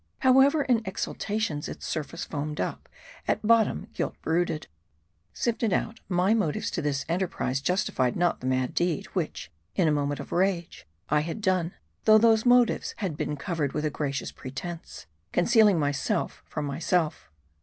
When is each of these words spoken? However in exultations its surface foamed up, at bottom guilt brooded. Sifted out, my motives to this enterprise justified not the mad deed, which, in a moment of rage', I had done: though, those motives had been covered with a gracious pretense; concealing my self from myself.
However 0.21 0.63
in 0.63 0.81
exultations 0.83 1.69
its 1.69 1.85
surface 1.85 2.25
foamed 2.25 2.59
up, 2.59 2.89
at 3.27 3.45
bottom 3.45 3.85
guilt 3.93 4.15
brooded. 4.23 4.65
Sifted 5.31 5.71
out, 5.71 5.99
my 6.09 6.33
motives 6.33 6.71
to 6.71 6.81
this 6.81 7.05
enterprise 7.07 7.61
justified 7.61 8.15
not 8.15 8.39
the 8.39 8.47
mad 8.47 8.73
deed, 8.73 9.05
which, 9.13 9.51
in 9.75 9.87
a 9.87 9.91
moment 9.91 10.19
of 10.19 10.31
rage', 10.31 10.87
I 11.09 11.19
had 11.19 11.39
done: 11.39 11.75
though, 12.05 12.17
those 12.17 12.47
motives 12.47 12.95
had 12.97 13.15
been 13.15 13.37
covered 13.37 13.73
with 13.73 13.85
a 13.85 13.91
gracious 13.91 14.31
pretense; 14.31 15.05
concealing 15.31 15.77
my 15.77 15.91
self 15.91 16.41
from 16.47 16.65
myself. 16.65 17.29